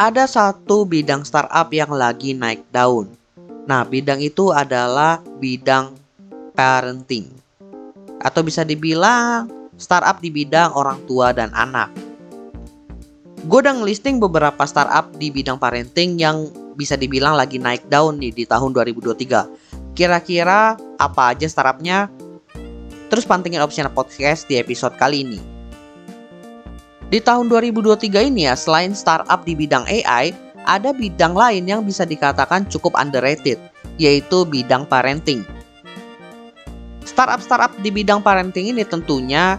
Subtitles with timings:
[0.00, 3.12] ada satu bidang startup yang lagi naik daun.
[3.68, 5.92] Nah, bidang itu adalah bidang
[6.56, 7.28] parenting.
[8.24, 11.92] Atau bisa dibilang startup di bidang orang tua dan anak.
[13.44, 16.48] Gue udah ngelisting beberapa startup di bidang parenting yang
[16.80, 19.92] bisa dibilang lagi naik daun nih di tahun 2023.
[19.92, 22.08] Kira-kira apa aja startupnya?
[23.12, 25.59] Terus pantengin opsinya podcast di episode kali ini.
[27.10, 30.30] Di tahun 2023 ini ya, selain startup di bidang AI,
[30.62, 33.58] ada bidang lain yang bisa dikatakan cukup underrated,
[33.98, 35.42] yaitu bidang parenting.
[37.02, 39.58] Startup-startup di bidang parenting ini tentunya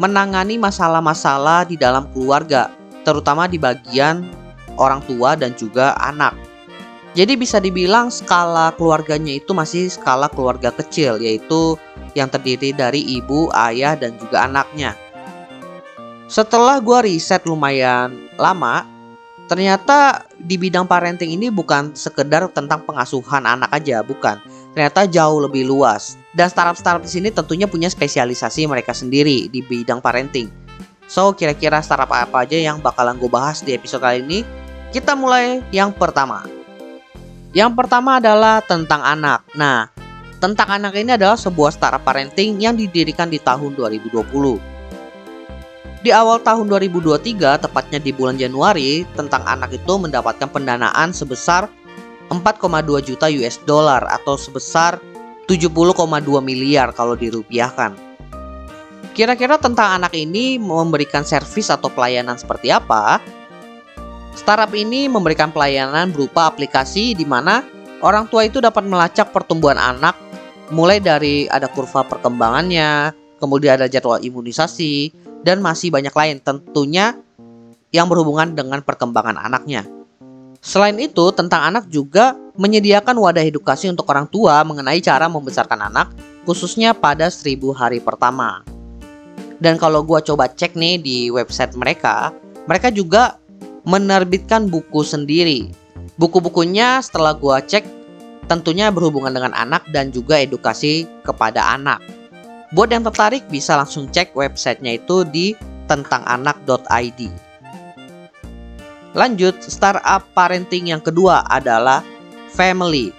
[0.00, 2.72] menangani masalah-masalah di dalam keluarga,
[3.04, 4.24] terutama di bagian
[4.80, 6.32] orang tua dan juga anak.
[7.12, 11.76] Jadi bisa dibilang skala keluarganya itu masih skala keluarga kecil, yaitu
[12.16, 15.03] yang terdiri dari ibu, ayah, dan juga anaknya.
[16.34, 18.82] Setelah gue riset lumayan lama,
[19.46, 24.42] ternyata di bidang parenting ini bukan sekedar tentang pengasuhan anak aja, bukan.
[24.74, 26.18] Ternyata jauh lebih luas.
[26.34, 30.50] Dan startup-startup di sini tentunya punya spesialisasi mereka sendiri di bidang parenting.
[31.06, 34.42] So, kira-kira startup apa aja yang bakalan gue bahas di episode kali ini?
[34.90, 36.42] Kita mulai yang pertama.
[37.54, 39.46] Yang pertama adalah tentang anak.
[39.54, 39.86] Nah,
[40.42, 44.73] tentang anak ini adalah sebuah startup parenting yang didirikan di tahun 2020
[46.04, 51.64] di awal tahun 2023, tepatnya di bulan Januari, tentang anak itu mendapatkan pendanaan sebesar
[52.28, 55.00] 4,2 juta US dollar atau sebesar
[55.48, 55.72] 70,2
[56.44, 57.96] miliar kalau dirupiahkan.
[59.16, 63.24] Kira-kira tentang anak ini memberikan servis atau pelayanan seperti apa?
[64.36, 67.64] Startup ini memberikan pelayanan berupa aplikasi di mana
[68.04, 70.18] orang tua itu dapat melacak pertumbuhan anak
[70.68, 77.14] mulai dari ada kurva perkembangannya, kemudian ada jadwal imunisasi, dan masih banyak lain tentunya
[77.94, 79.86] yang berhubungan dengan perkembangan anaknya.
[80.64, 86.10] Selain itu, tentang anak juga menyediakan wadah edukasi untuk orang tua mengenai cara membesarkan anak,
[86.48, 88.64] khususnya pada seribu hari pertama.
[89.60, 92.32] Dan kalau gue coba cek nih di website mereka,
[92.64, 93.36] mereka juga
[93.84, 95.68] menerbitkan buku sendiri.
[96.16, 97.84] Buku-bukunya setelah gue cek
[98.48, 102.00] tentunya berhubungan dengan anak dan juga edukasi kepada anak.
[102.74, 105.54] Buat yang tertarik bisa langsung cek websitenya itu di
[105.86, 107.20] tentanganak.id.
[109.14, 112.02] Lanjut, startup parenting yang kedua adalah
[112.50, 113.14] Family.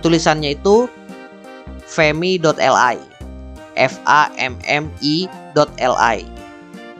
[0.00, 0.88] Tulisannya itu
[1.84, 2.96] fami.li.
[3.76, 6.18] F A M M I.li.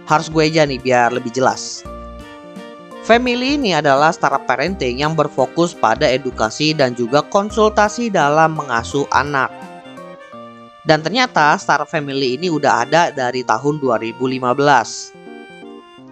[0.04, 1.80] Harus gue aja nih biar lebih jelas.
[3.04, 9.48] Family ini adalah startup parenting yang berfokus pada edukasi dan juga konsultasi dalam mengasuh anak.
[10.84, 15.24] Dan ternyata Star Family ini udah ada dari tahun 2015.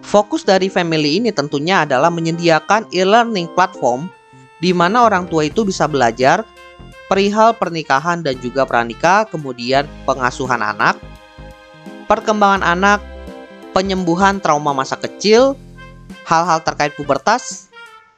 [0.03, 4.11] Fokus dari family ini tentunya adalah menyediakan e-learning platform
[4.59, 6.43] di mana orang tua itu bisa belajar
[7.07, 10.97] perihal pernikahan dan juga pranikah, kemudian pengasuhan anak,
[12.09, 12.99] perkembangan anak,
[13.71, 15.53] penyembuhan trauma masa kecil,
[16.25, 17.69] hal-hal terkait pubertas,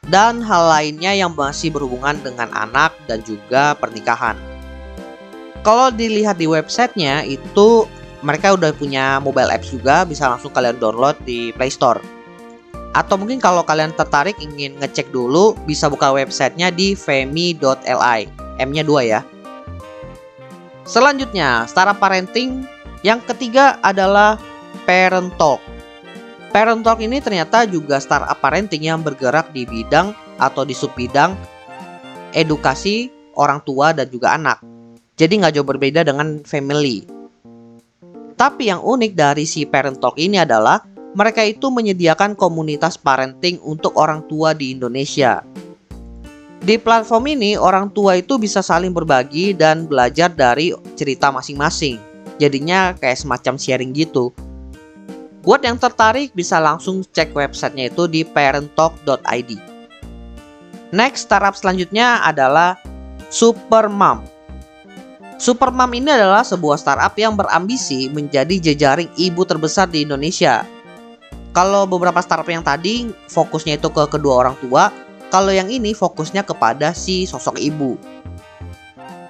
[0.05, 4.54] dan hal lainnya yang masih berhubungan dengan anak dan juga pernikahan.
[5.65, 7.89] Kalau dilihat di websitenya itu
[8.21, 11.97] mereka udah punya mobile apps juga bisa langsung kalian download di Play Store.
[12.93, 18.21] Atau mungkin kalau kalian tertarik ingin ngecek dulu bisa buka websitenya di femi.li.
[18.61, 19.19] M-nya dua ya.
[20.85, 22.61] Selanjutnya, startup parenting
[23.01, 24.37] yang ketiga adalah
[24.85, 25.57] Parent Talk.
[26.53, 31.33] Parent Talk ini ternyata juga startup parenting yang bergerak di bidang atau di sub bidang
[32.37, 34.74] edukasi orang tua dan juga anak.
[35.15, 37.07] Jadi nggak jauh berbeda dengan family.
[38.35, 40.83] Tapi yang unik dari si Parent Talk ini adalah
[41.15, 45.39] mereka itu menyediakan komunitas parenting untuk orang tua di Indonesia.
[46.59, 51.95] Di platform ini, orang tua itu bisa saling berbagi dan belajar dari cerita masing-masing.
[52.35, 54.35] Jadinya kayak semacam sharing gitu.
[55.45, 59.51] Buat yang tertarik bisa langsung cek websitenya itu di parenttalk.id.
[60.91, 62.75] Next startup selanjutnya adalah
[63.31, 64.34] Supermom.
[65.45, 70.65] Supermam ini adalah sebuah startup yang berambisi menjadi jejaring ibu terbesar di Indonesia.
[71.53, 74.89] Kalau beberapa startup yang tadi fokusnya itu ke kedua orang tua,
[75.29, 77.93] kalau yang ini fokusnya kepada si sosok ibu.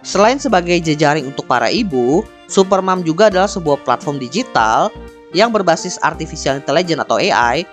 [0.07, 4.95] Selain sebagai jejaring untuk para ibu, Supermam juga adalah sebuah platform digital
[5.35, 7.68] yang berbasis artificial intelligence atau AI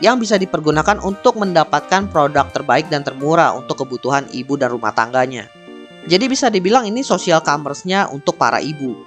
[0.00, 5.44] yang bisa dipergunakan untuk mendapatkan produk terbaik dan termurah untuk kebutuhan ibu dan rumah tangganya.
[6.02, 8.98] Jadi bisa dibilang ini social commerce-nya untuk para ibu.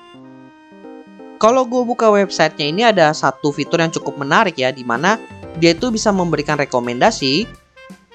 [1.36, 5.19] Kalau gue buka websitenya ini ada satu fitur yang cukup menarik ya, di mana
[5.59, 7.44] dia itu bisa memberikan rekomendasi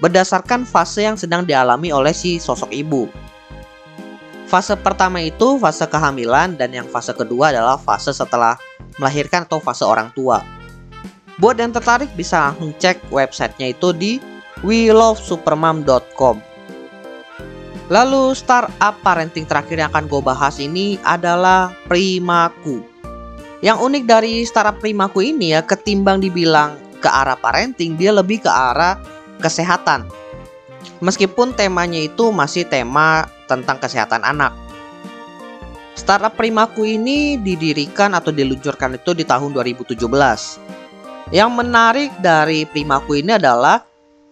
[0.01, 3.05] berdasarkan fase yang sedang dialami oleh si sosok ibu.
[4.49, 8.57] Fase pertama itu fase kehamilan dan yang fase kedua adalah fase setelah
[8.99, 10.43] melahirkan atau fase orang tua.
[11.39, 14.13] Buat yang tertarik bisa langsung cek websitenya itu di
[14.67, 16.50] welovesupermom.com.
[17.91, 22.87] Lalu startup parenting terakhir yang akan gue bahas ini adalah Primaku.
[23.67, 28.51] Yang unik dari startup Primaku ini ya ketimbang dibilang ke arah parenting, dia lebih ke
[28.51, 28.95] arah
[29.43, 30.07] kesehatan.
[31.03, 34.55] Meskipun temanya itu masih tema tentang kesehatan anak.
[35.99, 39.99] Startup Primaku ini didirikan atau diluncurkan itu di tahun 2017.
[41.35, 43.90] Yang menarik dari Primaku ini adalah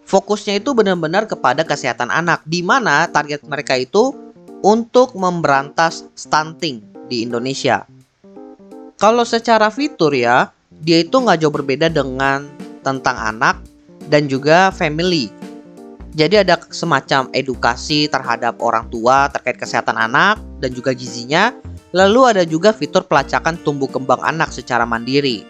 [0.09, 4.17] fokusnya itu benar-benar kepada kesehatan anak, di mana target mereka itu
[4.65, 6.81] untuk memberantas stunting
[7.13, 7.85] di Indonesia.
[8.97, 12.49] Kalau secara fitur ya, dia itu nggak jauh berbeda dengan
[12.81, 13.61] tentang anak
[14.09, 15.31] dan juga family
[16.19, 21.55] jadi ada semacam edukasi terhadap orang tua terkait kesehatan anak dan juga gizinya.
[21.95, 25.47] Lalu ada juga fitur pelacakan tumbuh kembang anak secara mandiri.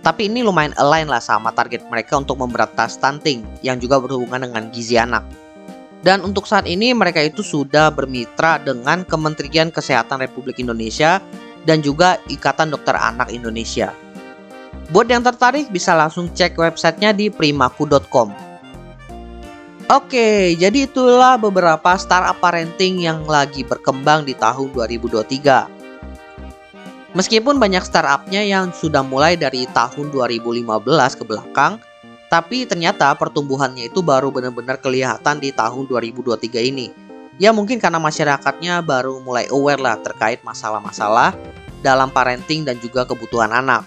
[0.00, 4.72] Tapi ini lumayan align lah sama target mereka untuk memberantas stunting yang juga berhubungan dengan
[4.72, 5.20] gizi anak.
[6.00, 11.20] Dan untuk saat ini mereka itu sudah bermitra dengan Kementerian Kesehatan Republik Indonesia
[11.68, 13.92] dan juga Ikatan Dokter Anak Indonesia.
[14.88, 18.32] Buat yang tertarik bisa langsung cek websitenya di primaku.com.
[19.90, 25.79] Oke, jadi itulah beberapa startup parenting yang lagi berkembang di tahun 2023.
[27.10, 31.82] Meskipun banyak startupnya yang sudah mulai dari tahun 2015 ke belakang,
[32.30, 36.94] tapi ternyata pertumbuhannya itu baru benar-benar kelihatan di tahun 2023 ini.
[37.42, 41.34] Ya mungkin karena masyarakatnya baru mulai aware lah terkait masalah-masalah
[41.82, 43.82] dalam parenting dan juga kebutuhan anak.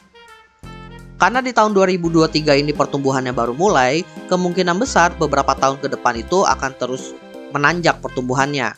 [1.16, 6.44] Karena di tahun 2023 ini pertumbuhannya baru mulai, kemungkinan besar beberapa tahun ke depan itu
[6.44, 7.16] akan terus
[7.56, 8.76] menanjak pertumbuhannya.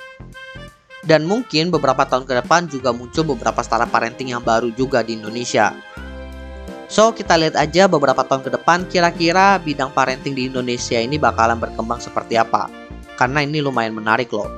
[1.06, 5.14] Dan mungkin beberapa tahun ke depan juga muncul beberapa startup parenting yang baru juga di
[5.14, 5.72] Indonesia.
[6.86, 11.58] So, kita lihat aja beberapa tahun ke depan kira-kira bidang parenting di Indonesia ini bakalan
[11.58, 12.70] berkembang seperti apa.
[13.18, 14.50] Karena ini lumayan menarik loh.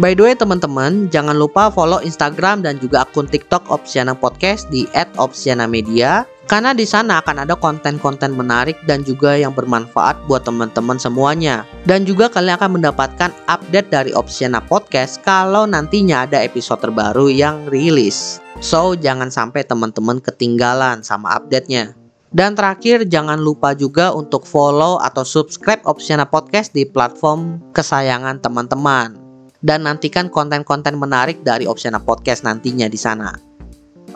[0.00, 4.88] By the way teman-teman, jangan lupa follow Instagram dan juga akun TikTok Opsiana Podcast di
[5.20, 11.62] @opsianamedia karena di sana akan ada konten-konten menarik dan juga yang bermanfaat buat teman-teman semuanya.
[11.86, 17.70] Dan juga kalian akan mendapatkan update dari Opsiana Podcast kalau nantinya ada episode terbaru yang
[17.70, 18.42] rilis.
[18.58, 21.94] So, jangan sampai teman-teman ketinggalan sama update-nya.
[22.34, 29.14] Dan terakhir, jangan lupa juga untuk follow atau subscribe Opsiana Podcast di platform kesayangan teman-teman.
[29.62, 33.49] Dan nantikan konten-konten menarik dari Opsiana Podcast nantinya di sana.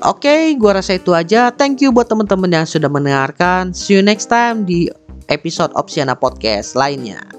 [0.04, 1.48] Oke, okay, gua rasa itu aja.
[1.48, 3.72] Thank you buat teman-teman yang sudah mendengarkan.
[3.72, 4.92] See you next time di
[5.32, 7.33] episode Opsiana Podcast lainnya.